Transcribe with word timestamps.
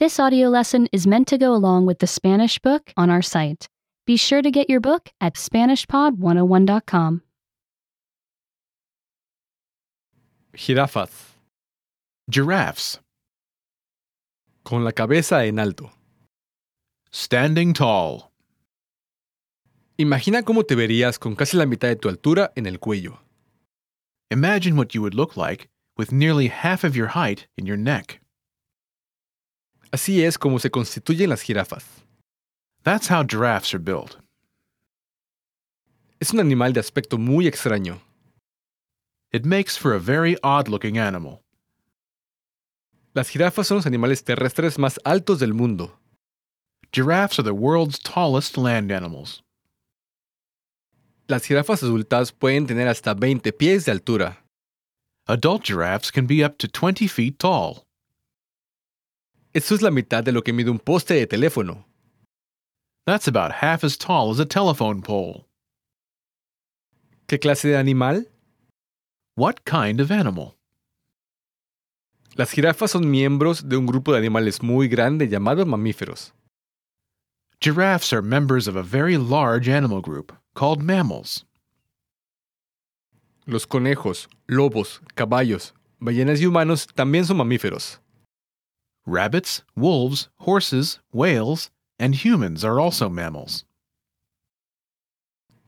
This 0.00 0.18
audio 0.18 0.48
lesson 0.48 0.88
is 0.92 1.06
meant 1.06 1.28
to 1.28 1.36
go 1.36 1.52
along 1.52 1.84
with 1.84 1.98
the 1.98 2.06
Spanish 2.06 2.58
book 2.58 2.90
on 2.96 3.10
our 3.10 3.20
site. 3.20 3.68
Be 4.06 4.16
sure 4.16 4.40
to 4.40 4.50
get 4.50 4.70
your 4.70 4.80
book 4.80 5.10
at 5.20 5.34
SpanishPod101.com. 5.34 7.20
Jirafas. 10.56 11.10
Giraffes. 12.30 12.98
Con 14.64 14.84
la 14.84 14.92
cabeza 14.92 15.44
en 15.46 15.58
alto. 15.58 15.90
Standing 17.12 17.74
tall. 17.74 18.30
Imagina 19.98 20.42
cómo 20.42 20.66
te 20.66 20.76
verías 20.76 21.20
con 21.20 21.36
casi 21.36 21.58
la 21.58 21.66
mitad 21.66 21.88
de 21.88 21.96
tu 21.96 22.08
altura 22.08 22.52
en 22.56 22.64
el 22.64 22.78
cuello. 22.78 23.18
Imagine 24.30 24.78
what 24.78 24.94
you 24.94 25.02
would 25.02 25.14
look 25.14 25.36
like 25.36 25.68
with 25.98 26.10
nearly 26.10 26.48
half 26.48 26.84
of 26.84 26.96
your 26.96 27.08
height 27.08 27.48
in 27.58 27.66
your 27.66 27.76
neck. 27.76 28.20
Así 29.92 30.22
es 30.24 30.38
como 30.38 30.58
se 30.58 30.70
constituyen 30.70 31.30
las 31.30 31.42
jirafas. 31.42 31.84
That's 32.84 33.08
how 33.10 33.24
giraffes 33.24 33.74
are 33.74 33.82
built. 33.82 34.16
Es 36.20 36.32
un 36.32 36.40
animal 36.40 36.72
de 36.72 36.80
aspecto 36.80 37.18
muy 37.18 37.46
extraño. 37.46 38.00
It 39.32 39.44
makes 39.44 39.76
for 39.76 39.94
a 39.94 39.98
very 39.98 40.36
odd 40.42 40.68
looking 40.68 40.98
animal. 40.98 41.42
Las 43.14 43.28
jirafas 43.28 43.66
son 43.66 43.78
los 43.78 43.86
animales 43.86 44.22
terrestres 44.22 44.78
más 44.78 44.98
altos 45.04 45.40
del 45.40 45.52
mundo. 45.52 45.98
Giraffes 46.92 47.38
are 47.38 47.44
the 47.44 47.54
world's 47.54 47.98
tallest 47.98 48.56
land 48.56 48.92
animals. 48.92 49.42
Las 51.28 51.46
jirafas 51.46 51.82
adultas 51.82 52.32
pueden 52.32 52.66
tener 52.66 52.88
hasta 52.88 53.14
20 53.14 53.52
pies 53.52 53.84
de 53.84 53.92
altura. 53.92 54.38
Adult 55.26 55.64
giraffes 55.64 56.10
can 56.10 56.26
be 56.26 56.44
up 56.44 56.58
to 56.58 56.68
20 56.68 57.06
feet 57.06 57.38
tall. 57.38 57.84
Eso 59.52 59.74
es 59.74 59.82
la 59.82 59.90
mitad 59.90 60.22
de 60.22 60.30
lo 60.30 60.42
que 60.42 60.52
mide 60.52 60.70
un 60.70 60.78
poste 60.78 61.14
de 61.14 61.26
teléfono. 61.26 61.84
That's 63.04 63.26
about 63.26 63.50
half 63.62 63.82
as 63.82 63.96
tall 63.96 64.30
as 64.30 64.38
a 64.38 64.46
telephone 64.46 65.02
pole. 65.02 65.46
¿Qué 67.26 67.40
clase 67.40 67.68
de 67.68 67.76
animal? 67.76 68.26
What 69.36 69.64
kind 69.64 70.00
of 70.00 70.12
animal? 70.12 70.56
Las 72.36 72.52
jirafas 72.52 72.92
son 72.92 73.10
miembros 73.10 73.68
de 73.68 73.76
un 73.76 73.86
grupo 73.86 74.12
de 74.12 74.18
animales 74.18 74.62
muy 74.62 74.86
grande 74.86 75.26
llamado 75.28 75.66
mamíferos. 75.66 76.32
Giraffes 77.60 78.12
are 78.12 78.22
members 78.22 78.68
of 78.68 78.76
a 78.76 78.82
very 78.82 79.16
large 79.16 79.68
animal 79.68 80.00
group 80.00 80.32
called 80.54 80.80
mammals. 80.80 81.44
Los 83.46 83.66
conejos, 83.66 84.28
lobos, 84.48 85.00
caballos, 85.16 85.72
ballenas 85.98 86.40
y 86.40 86.46
humanos 86.46 86.86
también 86.86 87.24
son 87.24 87.38
mamíferos. 87.38 87.98
Rabbits, 89.10 89.64
wolves, 89.74 90.28
horses, 90.36 91.00
whales, 91.12 91.70
and 91.98 92.14
humans 92.14 92.64
are 92.64 92.78
also 92.78 93.08
mammals. 93.08 93.64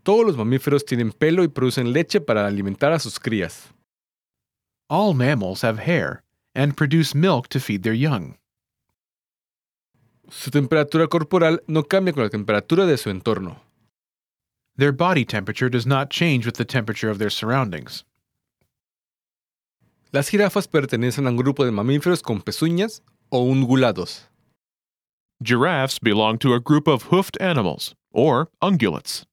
Todos 0.04 0.26
los 0.26 0.36
mamíferos 0.36 0.84
tienen 0.84 1.10
pelo 1.10 1.42
y 1.42 1.48
producen 1.48 1.92
leche 1.92 2.20
para 2.20 2.46
alimentar 2.46 2.92
a 2.92 3.00
sus 3.00 3.18
crías. 3.18 3.72
All 4.88 5.12
mammals 5.12 5.62
have 5.62 5.80
hair 5.80 6.22
and 6.54 6.76
produce 6.76 7.16
milk 7.16 7.48
to 7.48 7.58
feed 7.58 7.82
their 7.82 7.92
young. 7.92 8.36
Su 10.30 10.52
temperatura 10.52 11.08
corporal 11.08 11.60
no 11.66 11.82
cambia 11.82 12.14
con 12.14 12.22
la 12.22 12.30
temperatura 12.30 12.86
de 12.86 12.96
su 12.96 13.10
entorno. 13.10 13.60
Their 14.76 14.92
body 14.92 15.24
temperature 15.24 15.68
does 15.68 15.84
not 15.84 16.10
change 16.10 16.46
with 16.46 16.54
the 16.54 16.64
temperature 16.64 17.10
of 17.10 17.18
their 17.18 17.30
surroundings. 17.30 18.04
Las 20.12 20.28
jirafas 20.28 20.68
pertenecen 20.68 21.26
a 21.26 21.30
un 21.30 21.36
grupo 21.36 21.64
de 21.64 21.72
mamíferos 21.72 22.22
con 22.22 22.40
pezuñas 22.40 23.02
o 23.32 23.46
ungulados. 23.46 24.26
Giraffes 25.42 25.98
belong 25.98 26.38
to 26.38 26.54
a 26.54 26.60
group 26.60 26.86
of 26.86 27.04
hoofed 27.04 27.36
animals, 27.40 27.94
or 28.12 28.48
ungulates. 28.62 29.24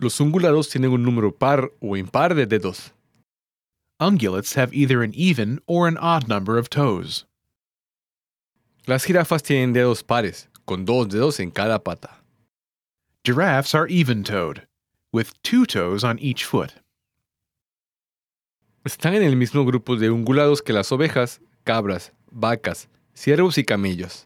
Los 0.00 0.18
ungulados 0.18 0.70
tienen 0.70 0.92
un 0.92 1.04
número 1.04 1.30
par 1.30 1.68
o 1.80 1.94
impar 1.94 2.34
de 2.34 2.46
dedos. 2.46 2.90
Ungulates 4.00 4.54
have 4.54 4.72
either 4.72 5.02
an 5.02 5.14
even 5.14 5.60
or 5.66 5.86
an 5.86 5.98
odd 5.98 6.26
number 6.26 6.56
of 6.56 6.70
toes. 6.70 7.26
Las 8.86 9.04
jirafas 9.04 9.42
tienen 9.42 9.74
dedos 9.74 10.04
pares, 10.04 10.48
con 10.66 10.86
dos 10.86 11.08
dedos 11.08 11.38
en 11.38 11.50
cada 11.50 11.78
pata. 11.78 12.16
Giraffes 13.24 13.74
are 13.74 13.86
even 13.88 14.24
toed, 14.24 14.66
with 15.12 15.40
two 15.42 15.66
toes 15.66 16.02
on 16.02 16.18
each 16.18 16.44
foot. 16.44 16.72
Están 18.86 19.14
en 19.14 19.22
el 19.22 19.36
mismo 19.36 19.66
grupo 19.66 19.96
de 19.96 20.08
ungulados 20.08 20.64
que 20.64 20.72
las 20.72 20.90
ovejas, 20.90 21.38
cabras, 21.66 22.10
vacas, 22.32 22.88
ciervos 23.14 23.58
y 23.58 23.64
camellos. 23.64 24.24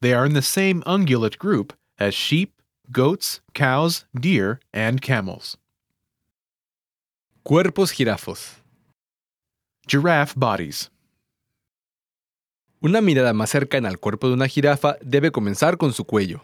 They 0.00 0.12
are 0.12 0.26
in 0.26 0.34
the 0.34 0.42
same 0.42 0.82
ungulate 0.82 1.38
group 1.38 1.72
as 1.98 2.14
sheep, 2.14 2.60
goats, 2.90 3.40
cows, 3.54 4.04
deer, 4.18 4.60
and 4.72 5.00
camels. 5.00 5.56
Cuerpos 7.44 7.92
jirafos. 7.92 8.60
Giraffe 9.86 10.34
bodies. 10.36 10.90
Una 12.80 13.00
mirada 13.00 13.32
más 13.32 13.50
cercana 13.50 13.88
al 13.88 13.98
cuerpo 13.98 14.28
de 14.28 14.34
una 14.34 14.48
jirafa 14.48 14.96
debe 15.00 15.30
comenzar 15.30 15.76
con 15.78 15.92
su 15.92 16.04
cuello. 16.04 16.40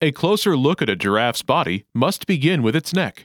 A 0.00 0.12
closer 0.12 0.56
look 0.56 0.80
at 0.80 0.88
a 0.88 0.96
giraffe's 0.96 1.42
body 1.42 1.84
must 1.94 2.26
begin 2.26 2.62
with 2.62 2.76
its 2.76 2.94
neck. 2.94 3.24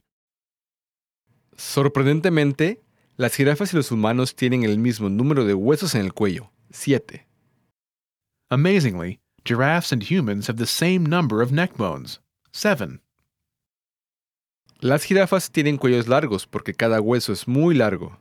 Sorprendentemente, 1.55 2.81
las 3.17 3.35
jirafas 3.35 3.73
y 3.73 3.77
los 3.77 3.91
humanos 3.91 4.35
tienen 4.35 4.63
el 4.63 4.77
mismo 4.77 5.09
número 5.09 5.45
de 5.45 5.53
huesos 5.53 5.95
en 5.95 6.01
el 6.01 6.13
cuello, 6.13 6.51
7. 6.71 7.25
Amazingly, 8.49 9.19
giraffes 9.45 9.91
and 9.91 10.03
humans 10.03 10.47
have 10.47 10.57
the 10.57 10.65
same 10.65 11.05
number 11.05 11.41
of 11.41 11.51
neck 11.51 11.75
bones, 11.77 12.19
seven. 12.51 13.01
Las 14.81 15.03
jirafas 15.05 15.49
tienen 15.49 15.77
cuellos 15.77 16.07
largos 16.07 16.45
porque 16.45 16.73
cada 16.73 16.99
hueso 16.99 17.31
es 17.31 17.47
muy 17.47 17.73
largo. 17.73 18.17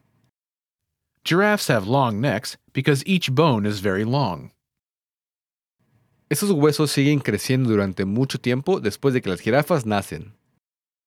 Giraffes 1.24 1.68
have 1.68 1.86
long 1.88 2.20
necks 2.20 2.56
because 2.72 3.02
each 3.06 3.30
bone 3.30 3.66
is 3.66 3.80
very 3.80 4.04
long. 4.04 4.52
Esos 6.30 6.50
huesos 6.50 6.90
siguen 6.90 7.20
creciendo 7.20 7.68
durante 7.68 8.04
mucho 8.04 8.38
tiempo 8.38 8.80
después 8.80 9.12
de 9.12 9.20
que 9.20 9.30
las 9.30 9.40
jirafas 9.40 9.84
nacen. 9.84 10.34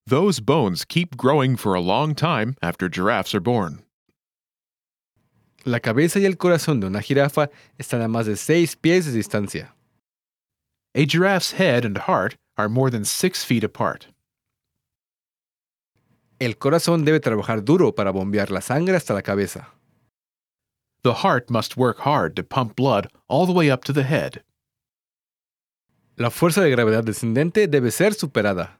Those 0.08 0.40
bones 0.40 0.86
keep 0.86 1.18
growing 1.18 1.58
for 1.58 1.74
a 1.74 1.82
long 1.82 2.16
time 2.16 2.56
after 2.62 2.88
giraffes 2.88 3.36
are 3.36 3.42
born. 3.42 3.84
La 5.66 5.80
cabeza 5.80 6.18
y 6.18 6.24
el 6.24 6.38
corazón 6.38 6.80
de 6.80 6.88
una 6.88 7.02
jirafa 7.02 7.50
están 7.78 8.02
a 8.02 8.08
más 8.08 8.26
de 8.26 8.38
6 8.38 8.78
pies 8.78 9.06
de 9.06 9.12
distancia. 9.12 9.74
A 10.96 11.06
giraffe's 11.06 11.52
head 11.60 11.84
and 11.84 11.98
heart 11.98 12.38
are 12.58 12.70
more 12.70 12.90
than 12.90 13.04
six 13.04 13.44
feet 13.44 13.66
apart. 13.66 14.08
El 16.40 16.54
corazón 16.54 17.04
debe 17.04 17.20
trabajar 17.20 17.66
duro 17.66 17.92
para 17.92 18.14
bombear 18.14 18.50
la 18.50 18.62
sangre 18.62 18.96
hasta 18.96 19.14
la 19.14 19.22
cabeza. 19.22 19.68
The 21.04 21.16
heart 21.16 21.50
must 21.50 21.76
work 21.76 22.00
hard 22.00 22.38
to 22.38 22.44
pump 22.44 22.78
blood 22.78 23.10
all 23.28 23.46
the 23.46 23.52
way 23.52 23.70
up 23.70 23.84
to 23.84 23.92
the 23.92 24.04
head. 24.04 24.42
La 26.18 26.30
fuerza 26.30 26.62
de 26.62 26.72
gravedad 26.72 27.04
descendente 27.04 27.68
debe 27.68 27.92
ser 27.92 28.14
superada. 28.14 28.80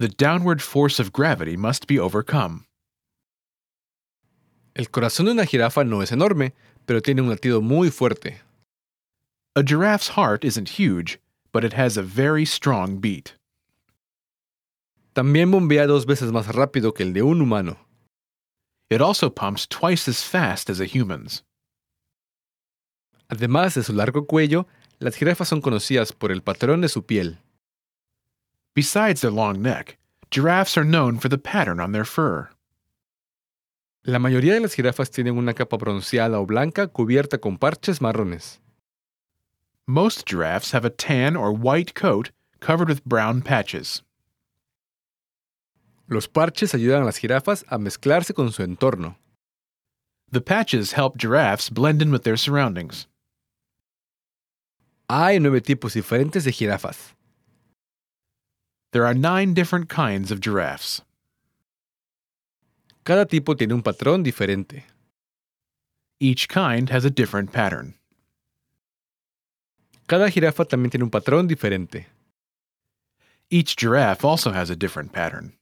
The 0.00 0.08
downward 0.08 0.62
force 0.62 1.00
of 1.00 1.12
gravity 1.12 1.56
must 1.56 1.88
be 1.88 1.98
overcome. 1.98 2.66
El 4.76 4.86
corazón 4.90 5.26
de 5.26 5.32
una 5.32 5.44
jirafa 5.44 5.84
no 5.84 6.02
es 6.02 6.12
enorme, 6.12 6.52
pero 6.86 7.00
tiene 7.00 7.20
un 7.20 7.28
latido 7.28 7.60
muy 7.60 7.90
fuerte. 7.90 8.42
A 9.56 9.64
giraffe's 9.64 10.10
heart 10.10 10.44
isn't 10.44 10.78
huge, 10.78 11.18
but 11.52 11.64
it 11.64 11.72
has 11.72 11.96
a 11.96 12.02
very 12.02 12.44
strong 12.44 13.00
beat. 13.00 13.32
También 15.16 15.50
bombea 15.50 15.88
dos 15.88 16.06
veces 16.06 16.30
más 16.30 16.46
rápido 16.46 16.94
que 16.94 17.02
el 17.02 17.12
de 17.12 17.22
un 17.22 17.42
humano. 17.42 17.76
It 18.88 19.00
also 19.00 19.28
pumps 19.28 19.66
twice 19.66 20.06
as 20.06 20.22
fast 20.22 20.70
as 20.70 20.78
a 20.78 20.86
human's. 20.86 21.42
Además 23.28 23.74
de 23.74 23.82
su 23.82 23.92
largo 23.92 24.26
cuello, 24.28 24.68
las 25.00 25.16
jirafas 25.16 25.48
son 25.48 25.60
conocidas 25.60 26.12
por 26.12 26.30
el 26.30 26.40
patrón 26.40 26.82
de 26.82 26.88
su 26.88 27.04
piel. 27.04 27.40
Besides 28.78 29.22
their 29.22 29.32
long 29.32 29.60
neck, 29.60 29.98
giraffes 30.30 30.78
are 30.78 30.84
known 30.84 31.18
for 31.18 31.28
the 31.28 31.36
pattern 31.36 31.80
on 31.80 31.90
their 31.90 32.04
fur. 32.04 32.48
La 34.06 34.20
mayoría 34.20 34.54
de 34.54 34.60
las 34.60 34.76
jirafas 34.76 35.10
tienen 35.10 35.36
una 35.36 35.52
capa 35.52 35.76
bronceada 35.76 36.38
o 36.38 36.46
blanca 36.46 36.86
cubierta 36.86 37.40
con 37.40 37.58
parches 37.58 38.00
marrones. 38.00 38.60
Most 39.88 40.28
giraffes 40.28 40.70
have 40.70 40.84
a 40.84 40.90
tan 40.90 41.34
or 41.34 41.52
white 41.52 41.96
coat 41.96 42.30
covered 42.60 42.88
with 42.88 43.04
brown 43.04 43.42
patches. 43.42 44.02
Los 46.08 46.28
parches 46.28 46.72
ayudan 46.72 47.02
a 47.02 47.06
las 47.06 47.18
jirafas 47.18 47.64
a 47.72 47.78
mezclarse 47.80 48.32
con 48.32 48.52
su 48.52 48.62
entorno. 48.62 49.16
The 50.30 50.40
patches 50.40 50.92
help 50.92 51.18
giraffes 51.18 51.68
blend 51.68 52.00
in 52.00 52.12
with 52.12 52.22
their 52.22 52.36
surroundings. 52.36 53.08
Hay 55.10 55.40
nueve 55.40 55.62
tipos 55.62 55.94
diferentes 55.94 56.44
de 56.44 56.52
jirafas. 56.52 57.17
There 58.92 59.04
are 59.04 59.14
nine 59.14 59.52
different 59.52 59.88
kinds 59.90 60.30
of 60.30 60.40
giraffes. 60.40 61.02
Cada 63.04 63.26
tipo 63.26 63.54
tiene 63.54 63.74
un 63.74 63.82
patrón 63.82 64.22
diferente. 64.22 64.84
Each 66.20 66.48
kind 66.48 66.88
has 66.90 67.04
a 67.04 67.10
different 67.10 67.52
pattern. 67.52 67.94
Cada 70.06 70.30
jirafa 70.30 70.64
también 70.64 70.90
tiene 70.90 71.04
un 71.04 71.10
patrón 71.10 71.46
diferente. 71.46 72.06
Each 73.50 73.76
giraffe 73.76 74.24
also 74.24 74.52
has 74.52 74.70
a 74.70 74.76
different 74.76 75.12
pattern. 75.12 75.52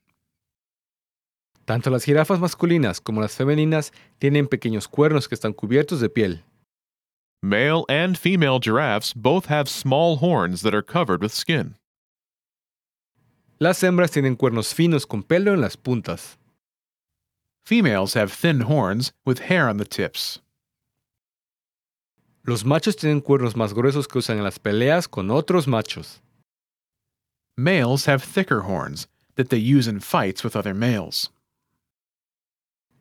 Tanto 1.66 1.90
las 1.90 2.04
jirafas 2.04 2.38
masculinas 2.38 3.00
como 3.00 3.20
las 3.20 3.34
femeninas 3.34 3.90
tienen 4.20 4.46
pequeños 4.46 4.86
cuernos 4.86 5.28
que 5.28 5.34
están 5.34 5.52
cubiertos 5.52 6.00
de 6.00 6.08
piel. 6.08 6.44
Male 7.42 7.84
and 7.88 8.16
female 8.16 8.60
giraffes 8.60 9.12
both 9.12 9.46
have 9.46 9.68
small 9.68 10.16
horns 10.18 10.62
that 10.62 10.74
are 10.74 10.82
covered 10.82 11.20
with 11.20 11.32
skin. 11.32 11.74
Las 13.58 13.82
hembras 13.82 14.10
tienen 14.10 14.36
cuernos 14.36 14.74
finos 14.74 15.06
con 15.06 15.22
pelo 15.22 15.54
en 15.54 15.62
las 15.62 15.76
puntas. 15.78 16.36
Females 17.64 18.14
have 18.14 18.30
thin 18.30 18.60
horns 18.60 19.12
with 19.24 19.48
hair 19.48 19.66
on 19.66 19.78
the 19.78 19.84
tips. 19.86 20.40
Los 22.44 22.64
machos 22.64 22.96
tienen 22.96 23.22
cuernos 23.22 23.56
más 23.56 23.72
gruesos 23.72 24.06
que 24.06 24.18
usan 24.18 24.36
en 24.36 24.44
las 24.44 24.58
peleas 24.58 25.08
con 25.08 25.30
otros 25.30 25.66
machos. 25.66 26.20
Males 27.56 28.06
have 28.06 28.22
thicker 28.22 28.60
horns 28.60 29.08
that 29.36 29.48
they 29.48 29.58
use 29.58 29.88
in 29.88 30.00
fights 30.00 30.44
with 30.44 30.54
other 30.54 30.74
males. 30.74 31.30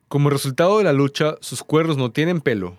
Como 0.10 0.30
resultado 0.30 0.78
de 0.78 0.86
la 0.86 0.94
lucha, 0.94 1.36
sus 1.42 1.62
cuernos 1.62 1.98
no 1.98 2.10
tienen 2.10 2.42
pelo. 2.42 2.78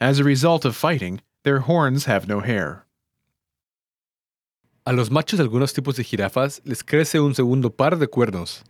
As 0.00 0.20
a 0.20 0.24
result 0.24 0.64
of 0.64 0.76
fighting, 0.76 1.20
their 1.42 1.58
horns 1.58 2.04
have 2.04 2.28
no 2.28 2.40
hair. 2.40 2.86
A 4.90 4.92
los 4.92 5.08
machos 5.08 5.38
de 5.38 5.44
algunos 5.44 5.72
tipos 5.72 5.94
de 5.94 6.02
jirafas 6.02 6.60
les 6.64 6.82
crece 6.82 7.20
un 7.20 7.32
segundo 7.32 7.70
par 7.70 7.96
de 7.96 8.08
cuernos. 8.08 8.64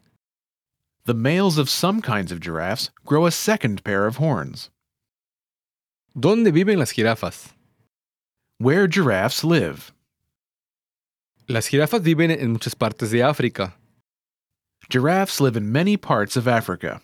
The 1.07 1.15
males 1.15 1.57
of 1.57 1.71
some 1.71 2.03
kinds 2.03 2.31
of 2.31 2.41
giraffes 2.41 2.91
grow 3.07 3.25
a 3.25 3.31
second 3.31 3.83
pair 3.83 4.07
of 4.07 4.19
horns. 4.19 4.71
¿Dónde 6.15 6.53
viven 6.53 6.79
las 6.79 6.91
jirafas? 6.91 7.55
Where 8.59 8.87
giraffes 8.87 9.43
live. 9.43 9.95
Las 11.49 11.69
jirafas 11.69 12.03
viven 12.03 12.31
en 12.31 12.53
muchas 12.53 12.75
partes 12.75 13.11
de 13.11 13.23
África. 13.23 13.79
Giraffes 14.91 15.41
live 15.41 15.57
in 15.57 15.73
many 15.73 15.97
parts 15.97 16.37
of 16.37 16.47
Africa. 16.47 17.01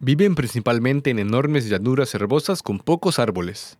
Viven 0.00 0.34
principalmente 0.34 1.10
en 1.10 1.20
enormes 1.20 1.68
llanuras 1.68 2.12
herbosas 2.16 2.64
con 2.64 2.80
pocos 2.80 3.20
árboles. 3.20 3.78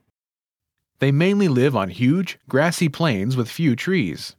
They 1.00 1.12
mainly 1.12 1.48
live 1.48 1.74
on 1.74 1.88
huge, 1.88 2.38
grassy 2.48 2.88
plains 2.88 3.36
with 3.36 3.50
few 3.50 3.74
trees. 3.74 4.36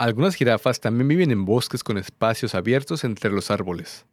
Algunas 0.00 0.36
jirafas 0.36 0.78
también 0.78 1.08
viven 1.08 1.32
en 1.32 1.44
bosques 1.44 1.82
con 1.82 1.96
espacios 1.96 2.54
abiertos 2.54 3.02
entre 3.02 3.30
los 3.30 3.48
árboles. 3.50 4.04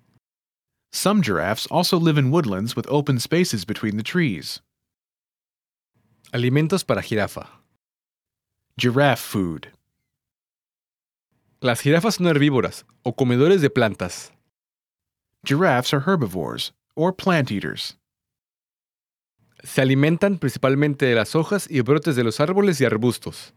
Some 0.91 1.21
giraffes 1.21 1.67
also 1.67 1.99
live 1.99 2.17
in 2.17 2.31
woodlands 2.31 2.75
with 2.75 2.87
open 2.89 3.19
spaces 3.19 3.63
between 3.63 3.97
the 3.97 4.03
trees. 4.03 4.61
Alimentos 6.33 6.85
para 6.85 7.01
jirafa. 7.03 7.47
Giraffe 8.79 9.21
food. 9.21 9.67
Las 11.61 11.81
jirafas 11.81 12.15
son 12.15 12.25
herbívoras 12.25 12.83
o 13.05 13.13
comedores 13.13 13.61
de 13.61 13.69
plantas. 13.69 14.31
Giraffes 15.45 15.93
are 15.93 16.01
herbivores, 16.01 16.71
or 16.95 17.13
plant 17.13 17.51
eaters. 17.51 17.95
Se 19.65 19.81
alimentan 19.81 20.37
principalmente 20.37 21.07
de 21.07 21.15
las 21.15 21.35
hojas 21.35 21.67
y 21.69 21.81
brotes 21.81 22.15
de 22.15 22.23
los 22.23 22.39
árboles 22.39 22.79
y 22.79 22.85
arbustos. 22.85 23.53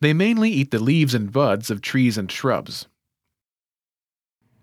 They 0.00 0.14
mainly 0.14 0.50
eat 0.52 0.70
the 0.70 0.80
leaves 0.80 1.14
and 1.14 1.30
buds 1.30 1.70
of 1.70 1.80
trees 1.80 2.18
and 2.18 2.28
shrubs. 2.28 2.88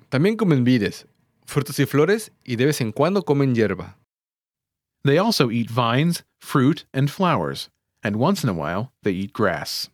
También 0.09 0.35
comen 0.35 0.65
vides, 0.65 1.07
frutos 1.45 1.79
y 1.79 1.85
flores 1.85 2.31
y 2.43 2.57
de 2.57 2.65
vez 2.65 2.81
en 2.81 2.91
cuando 2.91 3.23
comen 3.23 3.55
hierba. 3.55 3.97
They 5.05 5.17
also 5.17 5.49
eat 5.49 5.69
vines, 5.71 6.25
fruit, 6.41 6.85
and 6.93 7.09
flowers, 7.09 7.69
and 8.03 8.17
once 8.17 8.43
in 8.43 8.49
a 8.49 8.53
while 8.53 8.91
they 9.01 9.13
eat 9.13 9.31
grass. 9.33 9.89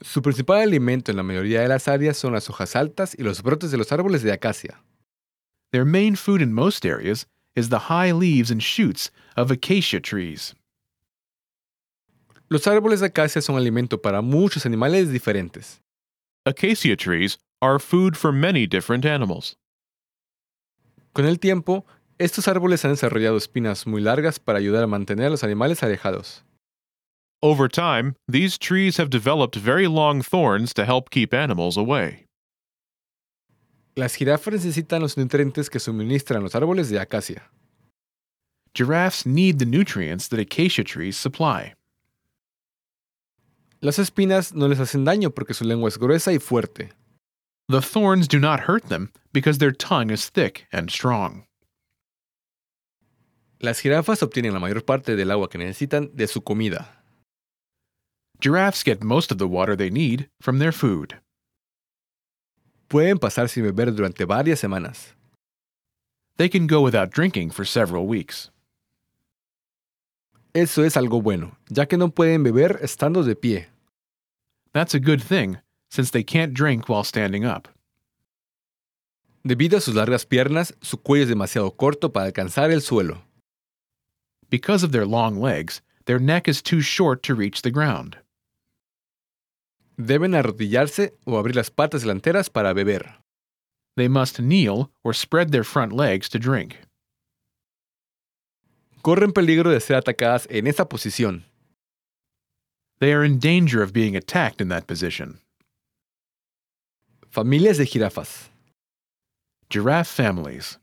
Su 0.00 0.22
principal 0.22 0.60
alimento 0.60 1.10
en 1.10 1.16
la 1.16 1.22
mayoría 1.24 1.60
de 1.60 1.68
las 1.68 1.88
áreas 1.88 2.16
son 2.16 2.32
las 2.32 2.48
hojas 2.48 2.76
altas 2.76 3.16
y 3.18 3.24
los 3.24 3.42
brotes 3.42 3.72
de 3.72 3.78
los 3.78 3.90
árboles 3.90 4.22
de 4.22 4.32
acacia. 4.32 4.80
Their 5.72 5.84
main 5.84 6.14
food 6.16 6.40
in 6.40 6.52
most 6.52 6.84
areas 6.84 7.26
is 7.54 7.68
the 7.68 7.88
high 7.90 8.12
leaves 8.12 8.50
and 8.50 8.62
shoots 8.62 9.10
of 9.36 9.50
acacia 9.50 10.00
trees. 10.00 10.54
Los 12.50 12.66
árboles 12.66 13.00
de 13.00 13.06
acacia 13.06 13.40
son 13.40 13.56
alimento 13.56 14.00
para 14.00 14.20
muchos 14.20 14.66
animales 14.66 15.10
diferentes. 15.10 15.80
Acacia 16.44 16.96
trees 16.96 17.38
are 17.62 17.78
food 17.78 18.16
for 18.16 18.32
many 18.32 18.66
different 18.66 19.06
animals. 19.06 19.56
Con 21.14 21.24
el 21.24 21.36
tiempo, 21.36 21.84
estos 22.18 22.48
árboles 22.48 22.84
han 22.84 22.92
desarrollado 22.92 23.36
espinas 23.36 23.86
muy 23.86 24.00
largas 24.00 24.38
para 24.38 24.58
ayudar 24.58 24.82
a 24.82 24.86
mantener 24.86 25.26
a 25.26 25.30
los 25.30 25.44
animales 25.44 25.82
alejados. 25.82 26.42
Over 27.42 27.68
time, 27.68 28.14
these 28.28 28.56
trees 28.56 28.98
have 28.98 29.10
developed 29.10 29.56
very 29.56 29.88
long 29.88 30.22
thorns 30.22 30.72
to 30.74 30.84
help 30.84 31.10
keep 31.10 31.34
animals 31.34 31.76
away. 31.76 32.26
Las 33.94 34.14
jirafas 34.14 34.54
necesitan 34.54 35.02
los 35.02 35.16
nutrientes 35.18 35.68
que 35.68 35.78
suministran 35.78 36.42
los 36.42 36.54
árboles 36.54 36.88
de 36.88 36.98
acacia. 36.98 37.50
Giraffes 38.74 39.26
need 39.26 39.58
the 39.58 39.66
nutrients 39.66 40.28
that 40.28 40.38
acacia 40.38 40.82
trees 40.82 41.16
supply. 41.16 41.74
Las 43.82 43.98
espinas 43.98 44.54
no 44.54 44.66
les 44.66 44.78
hacen 44.78 45.04
daño 45.04 45.30
porque 45.34 45.52
su 45.52 45.64
lengua 45.64 45.88
es 45.88 45.98
gruesa 45.98 46.32
y 46.32 46.38
fuerte. 46.38 46.92
The 47.68 47.82
thorns 47.82 48.28
do 48.28 48.38
not 48.38 48.60
hurt 48.60 48.88
them 48.88 49.10
because 49.32 49.58
their 49.58 49.72
tongue 49.72 50.10
is 50.10 50.30
thick 50.30 50.66
and 50.72 50.90
strong. 50.90 51.44
Las 53.60 53.80
jirafas 53.80 54.22
obtienen 54.22 54.54
la 54.54 54.58
mayor 54.58 54.84
parte 54.84 55.16
del 55.16 55.30
agua 55.30 55.48
que 55.48 55.58
necesitan 55.58 56.10
de 56.14 56.26
su 56.26 56.40
comida. 56.40 57.02
Giraffes 58.40 58.82
get 58.82 59.04
most 59.04 59.30
of 59.30 59.38
the 59.38 59.46
water 59.46 59.76
they 59.76 59.90
need 59.90 60.28
from 60.40 60.58
their 60.58 60.72
food. 60.72 61.20
Pueden 62.92 63.18
pasar 63.18 63.48
sin 63.48 63.64
beber 63.64 63.90
durante 63.94 64.26
varias 64.26 64.60
semanas. 64.60 65.14
They 66.36 66.50
can 66.50 66.66
go 66.66 66.82
without 66.82 67.10
drinking 67.10 67.50
for 67.50 67.64
several 67.64 68.06
weeks. 68.06 68.50
Eso 70.52 70.84
es 70.84 70.94
algo 70.98 71.22
bueno, 71.22 71.56
ya 71.70 71.86
que 71.86 71.96
no 71.96 72.10
pueden 72.10 72.42
beber 72.42 72.78
estando 72.82 73.24
de 73.24 73.34
pie. 73.34 73.68
That's 74.74 74.92
a 74.92 75.00
good 75.00 75.22
thing, 75.22 75.56
since 75.88 76.10
they 76.10 76.22
can't 76.22 76.52
drink 76.52 76.90
while 76.90 77.02
standing 77.02 77.46
up. 77.46 77.66
Debido 79.42 79.78
a 79.78 79.80
sus 79.80 79.94
largas 79.94 80.26
piernas, 80.26 80.74
su 80.82 80.98
cuello 80.98 81.22
es 81.22 81.30
demasiado 81.30 81.74
corto 81.74 82.12
para 82.12 82.26
alcanzar 82.26 82.70
el 82.70 82.82
suelo. 82.82 83.22
Because 84.50 84.84
of 84.84 84.92
their 84.92 85.06
long 85.06 85.40
legs, 85.40 85.80
their 86.04 86.20
neck 86.20 86.46
is 86.46 86.60
too 86.60 86.82
short 86.82 87.22
to 87.22 87.34
reach 87.34 87.62
the 87.62 87.70
ground. 87.70 88.18
Deben 89.96 90.34
arrodillarse 90.34 91.14
o 91.26 91.38
abrir 91.38 91.56
las 91.56 91.70
patas 91.70 92.02
delanteras 92.02 92.48
para 92.48 92.72
beber. 92.72 93.22
They 93.96 94.08
must 94.08 94.38
kneel 94.38 94.90
or 95.04 95.14
spread 95.14 95.50
their 95.50 95.64
front 95.64 95.92
legs 95.92 96.28
to 96.30 96.38
drink. 96.38 96.78
Corren 99.02 99.32
peligro 99.32 99.70
de 99.70 99.80
ser 99.80 99.96
atacadas 99.96 100.46
en 100.48 100.66
esa 100.66 100.88
posición. 100.88 101.44
They 103.00 103.12
are 103.12 103.24
in 103.24 103.38
danger 103.38 103.82
of 103.82 103.92
being 103.92 104.16
attacked 104.16 104.60
in 104.60 104.68
that 104.68 104.86
position. 104.86 105.40
Familias 107.30 107.78
de 107.78 107.84
jirafas. 107.84 108.48
Giraffe 109.68 110.08
families. 110.08 110.78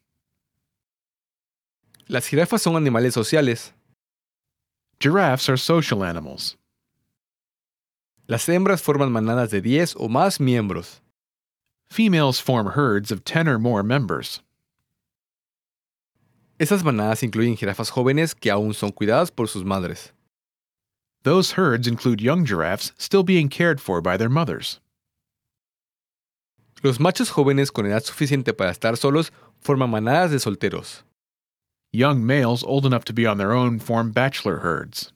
Las 2.10 2.28
jirafas 2.28 2.62
son 2.62 2.75
animales 2.75 3.13
sociales. 3.13 3.72
Giraffes 5.00 5.48
are 5.48 5.58
social 5.58 6.04
animals. 6.04 6.58
Las 8.29 8.48
hembras 8.48 8.83
forman 8.83 9.12
manadas 9.12 9.50
de 9.50 9.59
10 9.59 9.95
o 9.95 10.07
más 10.07 10.39
miembros. 10.39 11.01
Females 11.89 12.39
form 12.39 12.74
herds 12.75 13.12
of 13.12 13.24
10 13.24 13.48
or 13.48 13.57
more 13.57 13.81
members. 13.81 14.43
Esas 16.59 16.83
manadas 16.83 17.24
incluyen 17.24 17.57
jirafas 17.57 17.89
jóvenes 17.89 18.36
que 18.36 18.51
aún 18.51 18.75
son 18.75 18.91
cuidadas 18.91 19.31
por 19.31 19.48
sus 19.48 19.63
madres. 19.63 20.13
Those 21.24 21.53
herds 21.53 21.88
include 21.88 22.21
young 22.21 22.45
giraffes 22.45 22.91
still 23.00 23.24
being 23.24 23.50
cared 23.50 23.81
for 23.81 24.00
by 24.00 24.15
their 24.15 24.29
mothers. 24.29 24.79
Los 26.83 27.00
machos 27.00 27.31
jóvenes 27.31 27.74
con 27.74 27.88
edad 27.88 28.03
suficiente 28.03 28.53
para 28.55 28.69
estar 28.69 28.95
solos 28.95 29.31
forman 29.59 29.89
manadas 29.89 30.29
de 30.29 30.38
solteros. 30.38 31.01
Young 31.91 32.24
males 32.24 32.63
old 32.63 32.86
enough 32.86 33.05
to 33.05 33.12
be 33.12 33.25
on 33.25 33.39
their 33.39 33.53
own 33.53 33.79
form 33.79 34.12
bachelor 34.12 34.59
herds. 34.59 35.13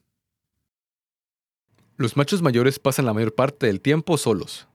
Los 1.98 2.18
machos 2.18 2.42
mayores 2.42 2.80
pasan 2.80 3.06
la 3.06 3.14
mayor 3.14 3.34
parte 3.36 3.68
del 3.68 3.80
tiempo 3.80 4.18
solos. 4.18 4.68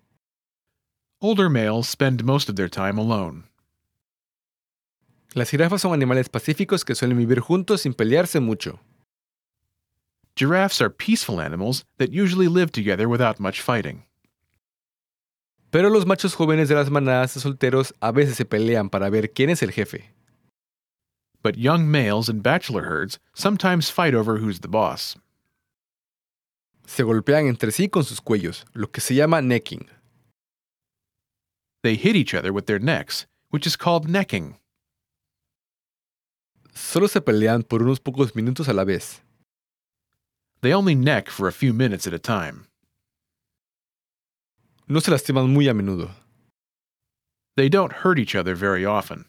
Older 1.20 1.48
males 1.48 1.88
spend 1.88 2.24
most 2.24 2.48
of 2.48 2.54
their 2.54 2.70
time 2.70 2.98
alone. 2.98 3.44
Las 5.34 5.50
jirafas 5.50 5.82
son 5.82 5.92
animales 5.92 6.28
pacíficos 6.28 6.84
que 6.84 6.94
suelen 6.94 7.18
vivir 7.18 7.40
juntos 7.40 7.82
sin 7.82 7.92
pelearse 7.92 8.40
mucho. 8.40 8.80
Giraffes 10.36 10.80
are 10.80 10.90
peaceful 10.90 11.40
animals 11.40 11.84
that 11.98 12.10
usually 12.12 12.46
live 12.46 12.70
together 12.70 13.08
without 13.08 13.40
much 13.40 13.60
fighting. 13.60 14.04
Pero 15.70 15.90
los 15.90 16.06
machos 16.06 16.34
jóvenes 16.34 16.68
de 16.68 16.76
las 16.76 16.88
manadas 16.88 17.34
de 17.34 17.40
solteros 17.40 17.92
a 18.00 18.12
veces 18.12 18.36
se 18.36 18.44
pelean 18.44 18.88
para 18.88 19.10
ver 19.10 19.32
quién 19.32 19.50
es 19.50 19.62
el 19.62 19.72
jefe. 19.72 20.14
but 21.42 21.56
young 21.56 21.90
males 21.90 22.28
in 22.28 22.40
bachelor 22.40 22.84
herds 22.84 23.18
sometimes 23.34 23.90
fight 23.90 24.14
over 24.14 24.38
who's 24.38 24.60
the 24.60 24.68
boss. 24.68 25.16
Se 26.88 27.02
golpean 27.02 27.46
entre 27.46 27.70
sí 27.70 27.90
con 27.90 28.02
sus 28.02 28.18
cuellos, 28.18 28.64
lo 28.72 28.90
que 28.90 29.02
se 29.02 29.14
llama 29.14 29.42
necking. 29.42 29.90
They 31.82 31.96
hit 31.96 32.16
each 32.16 32.32
other 32.34 32.50
with 32.50 32.64
their 32.64 32.80
necks, 32.80 33.26
which 33.50 33.66
is 33.66 33.76
called 33.76 34.08
necking. 34.08 34.56
Solo 36.72 37.06
se 37.06 37.20
pelean 37.20 37.62
por 37.62 37.82
unos 37.82 38.00
pocos 38.00 38.34
minutos 38.34 38.68
a 38.68 38.72
la 38.72 38.84
vez. 38.84 39.20
They 40.62 40.72
only 40.72 40.94
neck 40.94 41.28
for 41.28 41.46
a 41.46 41.52
few 41.52 41.74
minutes 41.74 42.06
at 42.06 42.14
a 42.14 42.18
time. 42.18 42.66
No 44.88 45.00
se 45.00 45.10
lastiman 45.10 45.52
muy 45.52 45.68
a 45.68 45.74
menudo. 45.74 46.12
They 47.56 47.68
don't 47.68 47.92
hurt 47.92 48.18
each 48.18 48.34
other 48.34 48.54
very 48.54 48.86
often. 48.86 49.26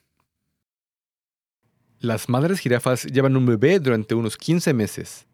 Las 2.00 2.30
madres 2.30 2.62
jirafas 2.62 3.04
llevan 3.04 3.36
un 3.36 3.46
bebé 3.46 3.80
durante 3.80 4.16
unos 4.16 4.38
15 4.38 4.74
meses. 4.74 5.26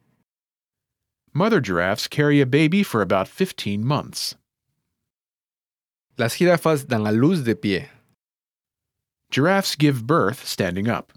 Mother 1.38 1.60
giraffes 1.60 2.08
carry 2.08 2.40
a 2.40 2.46
baby 2.46 2.82
for 2.82 3.02
about 3.02 3.28
15 3.28 3.86
months. 3.86 4.36
Las 6.18 6.38
jirafas 6.38 6.88
dan 6.88 7.06
a 7.06 7.12
luz 7.12 7.44
de 7.44 7.54
pie. 7.54 7.90
Giraffes 9.32 9.76
give 9.76 10.08
birth 10.08 10.48
standing 10.48 10.88
up. 10.88 11.12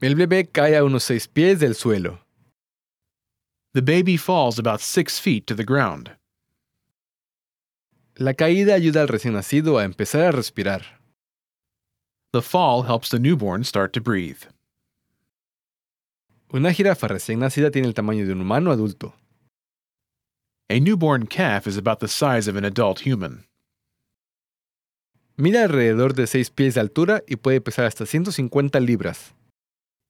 El 0.00 0.14
bebé 0.14 0.50
cae 0.50 0.74
a 0.74 0.82
unos 0.82 1.02
seis 1.02 1.26
pies 1.26 1.58
del 1.58 1.74
suelo. 1.74 2.20
The 3.74 3.82
baby 3.82 4.16
falls 4.16 4.58
about 4.58 4.80
6 4.80 5.18
feet 5.18 5.46
to 5.46 5.54
the 5.54 5.62
ground. 5.64 6.12
La 8.18 8.32
caída 8.32 8.72
ayuda 8.72 9.02
al 9.02 9.08
recién 9.08 9.34
nacido 9.34 9.78
a 9.78 9.84
empezar 9.84 10.30
a 10.30 10.32
respirar. 10.32 10.82
The 12.32 12.40
fall 12.40 12.84
helps 12.84 13.10
the 13.10 13.18
newborn 13.18 13.64
start 13.64 13.92
to 13.92 14.00
breathe. 14.00 14.44
Una 16.52 16.72
jirafa 16.72 17.08
recién 17.08 17.40
nacida 17.40 17.70
tiene 17.70 17.88
el 17.88 17.94
tamaño 17.94 18.24
de 18.24 18.32
un 18.32 18.40
humano 18.40 18.70
adulto. 18.70 19.14
A 20.68 20.78
newborn 20.78 21.26
calf 21.26 21.66
is 21.66 21.76
about 21.76 21.98
the 21.98 22.08
size 22.08 22.48
of 22.48 22.56
an 22.56 22.64
adult 22.64 23.00
human. 23.04 23.46
Mide 25.36 25.58
alrededor 25.58 26.14
de 26.14 26.26
6 26.26 26.50
pies 26.50 26.74
de 26.74 26.80
altura 26.80 27.22
y 27.26 27.36
puede 27.36 27.60
pesar 27.60 27.84
hasta 27.84 28.06
150 28.06 28.80
libras. 28.80 29.34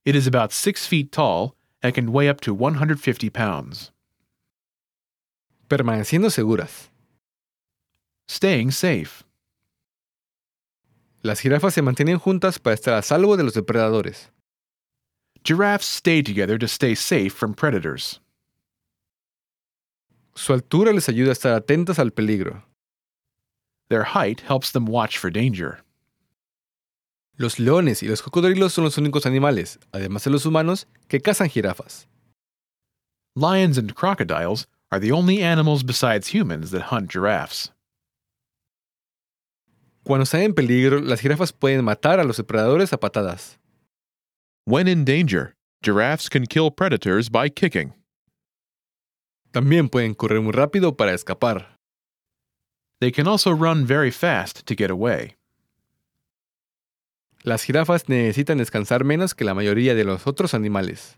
It 0.04 0.14
is 0.14 0.26
about 0.26 0.52
6 0.52 0.86
feet 0.86 1.10
tall 1.10 1.56
and 1.82 1.94
can 1.94 2.10
weigh 2.10 2.30
up 2.30 2.40
to 2.42 2.54
150 2.54 3.30
pounds. 3.30 3.92
Permaneciendo 5.68 6.30
seguras. 6.30 6.90
Staying 8.28 8.72
safe. 8.72 9.24
Las 11.22 11.40
jirafas 11.40 11.74
se 11.74 11.82
mantienen 11.82 12.18
juntas 12.18 12.58
para 12.58 12.74
estar 12.74 12.94
a 12.94 13.02
salvo 13.02 13.36
de 13.36 13.42
los 13.42 13.54
depredadores. 13.54 14.30
Giraffes 15.46 15.86
stay 15.86 16.22
together 16.22 16.58
to 16.58 16.66
stay 16.66 16.96
safe 16.96 17.32
from 17.32 17.54
predators. 17.54 18.18
Su 20.34 20.52
altura 20.52 20.92
les 20.92 21.08
ayuda 21.08 21.28
a 21.28 21.34
estar 21.34 21.54
atentas 21.54 22.00
al 22.00 22.10
peligro. 22.10 22.64
Their 23.88 24.02
height 24.02 24.40
helps 24.40 24.72
them 24.72 24.86
watch 24.86 25.16
for 25.16 25.30
danger. 25.30 25.84
Los 27.38 27.60
leones 27.60 28.02
y 28.02 28.08
los 28.08 28.22
cocodrilos 28.22 28.72
son 28.72 28.82
los 28.82 28.98
únicos 28.98 29.24
animales, 29.24 29.78
además 29.92 30.24
de 30.24 30.32
los 30.32 30.46
humanos, 30.46 30.88
que 31.06 31.20
cazan 31.20 31.48
jirafas. 31.48 32.08
Lions 33.36 33.78
and 33.78 33.94
crocodiles 33.94 34.66
are 34.90 34.98
the 34.98 35.12
only 35.12 35.44
animals 35.44 35.84
besides 35.84 36.34
humans 36.34 36.72
that 36.72 36.90
hunt 36.90 37.08
giraffes. 37.08 37.70
Cuando 40.02 40.24
están 40.24 40.40
en 40.40 40.54
peligro, 40.54 41.00
las 41.00 41.20
jirafas 41.20 41.52
pueden 41.52 41.84
matar 41.84 42.18
a 42.18 42.24
los 42.24 42.36
depredadores 42.36 42.92
a 42.92 42.98
patadas. 42.98 43.60
When 44.68 44.88
in 44.88 45.04
danger, 45.04 45.54
giraffes 45.80 46.28
can 46.28 46.46
kill 46.46 46.72
predators 46.72 47.28
by 47.28 47.48
kicking. 47.48 47.92
También 49.52 49.88
pueden 49.88 50.12
correr 50.14 50.42
muy 50.42 50.50
rápido 50.50 50.96
para 50.96 51.12
escapar. 51.14 51.78
They 53.00 53.12
can 53.12 53.28
also 53.28 53.52
run 53.52 53.86
very 53.86 54.10
fast 54.10 54.66
to 54.66 54.74
get 54.74 54.90
away. 54.90 55.36
Las 57.44 57.62
jirafas 57.62 58.08
necesitan 58.08 58.58
descansar 58.58 59.04
menos 59.04 59.34
que 59.34 59.44
la 59.44 59.54
mayoría 59.54 59.94
de 59.94 60.02
los 60.02 60.26
otros 60.26 60.52
animales. 60.52 61.16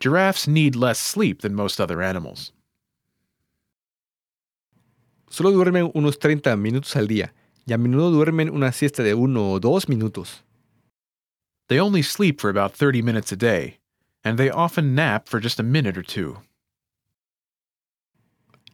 Giraffes 0.00 0.48
need 0.48 0.74
less 0.74 0.98
sleep 0.98 1.42
than 1.42 1.54
most 1.54 1.78
other 1.80 2.00
animals. 2.00 2.54
Solo 5.28 5.50
duermen 5.50 5.90
unos 5.92 6.18
30 6.18 6.56
minutos 6.56 6.96
al 6.96 7.08
día 7.08 7.34
y 7.66 7.74
a 7.74 7.78
menudo 7.78 8.10
duermen 8.10 8.48
una 8.48 8.72
siesta 8.72 9.02
de 9.02 9.12
uno 9.12 9.52
o 9.52 9.60
dos 9.60 9.86
minutos. 9.86 10.44
They 11.72 11.80
only 11.80 12.02
sleep 12.02 12.38
for 12.38 12.50
about 12.50 12.74
30 12.74 13.00
minutes 13.00 13.32
a 13.32 13.34
day, 13.34 13.78
and 14.22 14.36
they 14.36 14.50
often 14.50 14.94
nap 14.94 15.26
for 15.26 15.40
just 15.40 15.58
a 15.58 15.62
minute 15.62 15.96
or 15.96 16.02
two. 16.02 16.42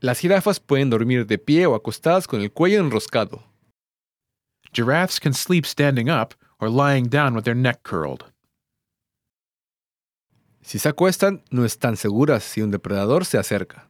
Las 0.03 0.21
jirafas 0.21 0.59
pueden 0.59 0.91
dormir 0.91 1.25
de 1.25 1.39
pie 1.39 1.65
o 1.65 1.79
acostadas 1.79 2.27
con 2.27 2.41
el 2.41 2.49
cuello 2.49 2.81
enroscado. 2.81 3.45
Giraffes 4.73 5.21
can 5.21 5.33
sleep 5.33 5.65
standing 5.65 6.11
up 6.11 6.35
or 6.59 6.69
lying 6.69 7.05
down 7.05 7.37
with 7.37 7.45
their 7.45 7.55
neck 7.55 7.85
curled. 7.85 8.25
Si 10.63 10.81
se 10.81 10.91
acuestan, 10.91 11.43
no 11.53 11.63
están 11.63 11.97
seguras 11.97 12.43
si 12.43 12.63
un 12.63 12.73
depredador 12.73 13.25
se 13.25 13.39
acerca. 13.39 13.87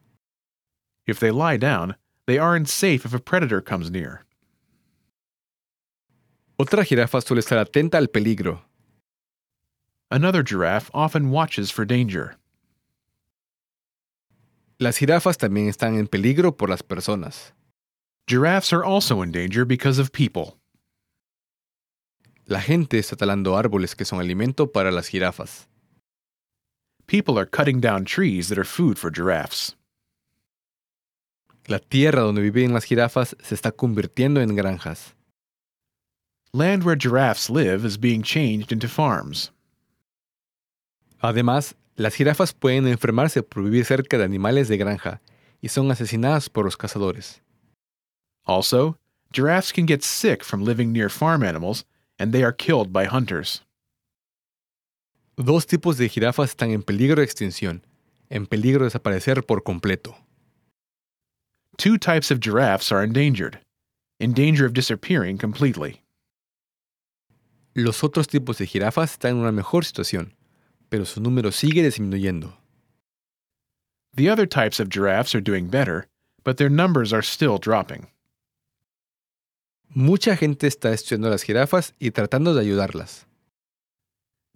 If 1.07 1.19
they 1.19 1.31
lie 1.31 1.57
down, 1.57 1.95
they 2.27 2.37
aren't 2.37 2.69
safe 2.69 3.05
if 3.05 3.15
a 3.15 3.19
predator 3.19 3.59
comes 3.59 3.89
near. 3.89 4.23
Otra 6.59 6.85
jirafa 6.85 7.21
suele 7.21 7.39
estar 7.39 7.57
atenta 7.57 7.97
al 7.97 8.09
peligro. 8.09 8.68
Another 10.11 10.41
giraffe 10.41 10.89
often 10.93 11.29
watches 11.29 11.69
for 11.69 11.85
danger. 11.85 12.35
Las 14.79 14.97
jirafas 14.97 15.37
también 15.37 15.67
están 15.67 15.99
en 15.99 16.07
peligro 16.07 16.57
por 16.57 16.69
las 16.69 16.81
personas. 16.81 17.51
Giraffes 18.27 18.73
are 18.73 18.83
also 18.83 19.21
in 19.21 19.31
danger 19.31 19.65
because 19.65 19.99
of 19.99 20.11
people. 20.11 20.57
La 22.47 22.59
gente 22.59 22.97
está 22.97 23.15
talando 23.15 23.55
árboles 23.55 23.95
que 23.95 24.05
son 24.05 24.19
alimento 24.19 24.65
para 24.65 24.91
las 24.91 25.09
jirafas. 25.09 25.67
People 27.05 27.37
are 27.37 27.45
cutting 27.45 27.79
down 27.79 28.03
trees 28.03 28.49
that 28.49 28.57
are 28.57 28.63
food 28.63 28.97
for 28.97 29.11
giraffes. 29.11 29.75
La 31.67 31.77
tierra 31.77 32.21
donde 32.21 32.41
viven 32.41 32.73
las 32.73 32.85
jirafas 32.85 33.35
se 33.43 33.53
está 33.53 33.71
convirtiendo 33.71 34.41
en 34.41 34.55
granjas. 34.55 35.13
Land 36.51 36.83
where 36.83 36.95
giraffes 36.95 37.47
live 37.47 37.85
is 37.85 37.97
being 37.97 38.23
changed 38.23 38.71
into 38.71 38.87
farms. 38.87 39.51
Además, 41.19 41.75
las 41.95 42.15
jirafas 42.15 42.53
pueden 42.53 42.87
enfermarse 42.87 43.43
por 43.43 43.63
vivir 43.63 43.85
cerca 43.85 44.17
de 44.17 44.23
animales 44.23 44.67
de 44.67 44.77
granja 44.77 45.21
y 45.61 45.69
son 45.69 45.91
asesinadas 45.91 46.49
por 46.49 46.65
los 46.65 46.77
cazadores. 46.77 47.41
Also, 48.45 48.97
giraffes 49.33 49.73
can 49.73 49.85
get 49.85 50.01
sick 50.01 50.43
from 50.43 50.63
living 50.63 50.91
near 50.93 51.09
farm 51.09 51.43
animals, 51.43 51.85
and 52.17 52.31
they 52.31 52.43
are 52.43 52.53
killed 52.55 52.91
by 52.93 53.05
hunters. 53.05 53.63
Dos 55.35 55.65
tipos 55.65 55.97
de 55.97 56.09
jirafas 56.09 56.49
están 56.49 56.71
en 56.71 56.83
peligro 56.83 57.17
de 57.17 57.23
extinción, 57.23 57.83
en 58.29 58.45
peligro 58.45 58.79
de 58.79 58.85
desaparecer 58.85 59.45
por 59.45 59.61
completo. 59.61 60.15
Two 61.77 61.97
types 61.97 62.31
of 62.31 62.39
giraffes 62.41 62.91
are 62.91 63.03
endangered, 63.03 63.59
in 64.19 64.33
danger 64.33 64.65
of 64.65 64.73
disappearing 64.73 65.37
completely. 65.37 66.01
Los 67.73 68.03
otros 68.03 68.27
tipos 68.27 68.57
de 68.57 68.65
jirafas 68.65 69.13
están 69.13 69.31
en 69.31 69.37
una 69.37 69.51
mejor 69.51 69.85
situación, 69.85 70.33
pero 70.89 71.05
su 71.05 71.21
número 71.21 71.51
sigue 71.51 71.83
disminuyendo. 71.83 72.53
The 74.15 74.29
other 74.29 74.45
types 74.45 74.79
of 74.79 74.89
giraffes 74.89 75.35
are 75.35 75.41
doing 75.41 75.67
better, 75.67 76.07
but 76.43 76.57
their 76.57 76.69
numbers 76.69 77.13
are 77.13 77.21
still 77.21 77.57
dropping. 77.57 78.07
Mucha 79.93 80.35
gente 80.35 80.67
está 80.67 80.91
estudiando 80.91 81.29
las 81.29 81.43
jirafas 81.43 81.93
y 81.99 82.11
tratando 82.11 82.53
de 82.53 82.61
ayudarlas. 82.61 83.25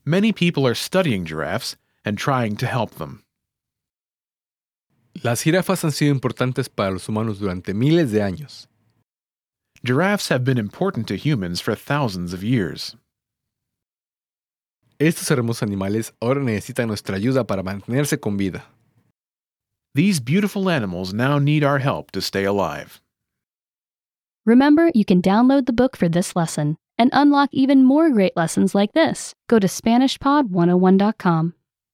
Many 0.06 0.32
people 0.34 0.68
are 0.68 0.76
studying 0.76 1.26
giraffes 1.26 1.76
and 2.04 2.18
trying 2.18 2.58
to 2.58 2.68
help 2.68 2.96
them. 2.96 3.24
Las 5.24 5.44
jirafas 5.44 5.84
han 5.84 5.92
sido 5.92 6.12
importantes 6.12 6.68
para 6.68 6.92
los 6.92 7.08
humanos 7.08 7.40
durante 7.40 7.74
miles 7.74 8.12
de 8.12 8.20
años. 8.22 8.68
Giraffes 9.86 10.30
have 10.30 10.44
been 10.44 10.58
important 10.58 11.08
to 11.08 11.16
humans 11.16 11.62
for 11.62 11.76
thousands 11.76 12.34
of 12.34 12.44
years. 12.44 12.96
Estos 15.04 15.30
hermosos 15.30 15.64
animales 15.64 16.14
ahora 16.22 16.42
necesitan 16.42 16.88
nuestra 16.88 17.18
ayuda 17.18 17.46
para 17.46 17.62
mantenerse 17.62 18.18
con 18.22 18.38
vida. 18.38 18.64
These 19.94 20.22
beautiful 20.22 20.70
animals 20.70 21.14
now 21.14 21.40
need 21.40 21.62
our 21.62 21.80
help 21.80 22.12
to 22.12 22.22
stay 22.22 22.46
alive. 22.46 23.02
Remember, 24.46 24.92
you 24.94 25.04
can 25.04 25.22
download 25.22 25.66
the 25.66 25.74
book 25.74 25.98
for 25.98 26.08
this 26.08 26.38
lesson 26.38 26.78
and 26.98 27.10
unlock 27.12 27.50
even 27.52 27.84
more 27.84 28.10
great 28.12 28.38
lessons 28.38 28.74
like 28.74 28.94
this. 28.94 29.34
Go 29.50 29.60
to 29.60 29.68
SpanishPod101.com. 29.68 31.54